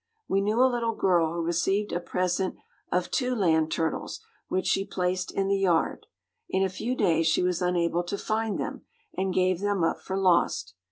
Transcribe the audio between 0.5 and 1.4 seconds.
a little girl